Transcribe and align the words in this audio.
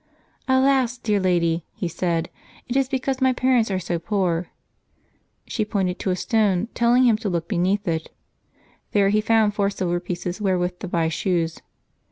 "Alas! 0.47 0.97
dear 0.97 1.19
Lady," 1.19 1.63
he 1.75 1.87
said, 1.87 2.31
"it 2.67 2.75
is 2.75 2.89
because 2.89 3.21
my 3.21 3.31
parents 3.31 3.69
are 3.69 3.77
so 3.77 3.99
poor." 3.99 4.47
She 5.45 5.63
pointed 5.63 5.99
to 5.99 6.09
a 6.09 6.15
stone, 6.15 6.69
telling 6.73 7.03
him 7.03 7.17
to 7.17 7.29
look 7.29 7.47
beneath 7.47 7.87
it; 7.87 8.09
there 8.93 9.09
he 9.09 9.21
found 9.21 9.53
four 9.53 9.69
silver 9.69 9.99
pieces 9.99 10.41
wherewith 10.41 10.79
to 10.79 10.87
buy 10.87 11.07
shoes. 11.09 11.59